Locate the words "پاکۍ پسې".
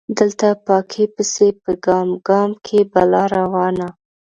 0.65-1.47